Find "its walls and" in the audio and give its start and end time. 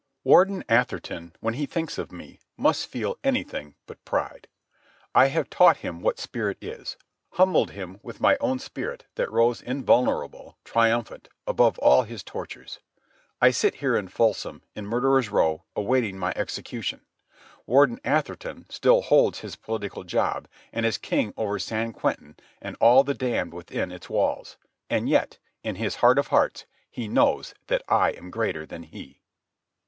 23.91-25.07